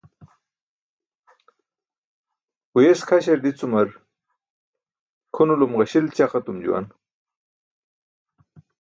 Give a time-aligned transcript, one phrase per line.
[2.73, 3.87] Huyes kʰaśar dicumar
[5.35, 6.85] kʰunulum ġaśil ćaq etum juwan.